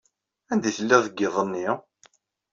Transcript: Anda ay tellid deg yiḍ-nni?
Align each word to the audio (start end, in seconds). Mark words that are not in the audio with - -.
Anda 0.51 0.67
ay 0.69 0.73
tellid 0.77 1.03
deg 1.05 1.15
yiḍ-nni? 1.19 1.69